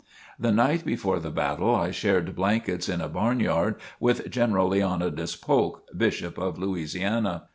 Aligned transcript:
The 0.39 0.51
night 0.51 0.83
before 0.83 1.19
the 1.19 1.29
battle 1.29 1.75
I 1.75 1.91
shared 1.91 2.35
blankets 2.35 2.89
in 2.89 3.01
a 3.01 3.07
barnyard 3.07 3.75
with 3.99 4.31
General 4.31 4.67
Leonidas 4.69 5.35
Polk, 5.35 5.83
Bishop 5.95 6.39
of 6.39 6.57
Louisiana. 6.57 7.43